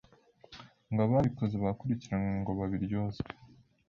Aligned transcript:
ngo 0.91 0.99
ababikoze 1.07 1.55
bakurikiranwe 1.63 2.31
ngo 2.41 2.51
babiryozwe. 2.59 3.27